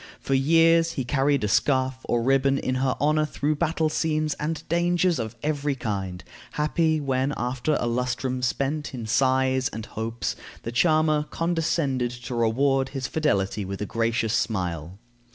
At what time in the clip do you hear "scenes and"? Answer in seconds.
3.87-4.67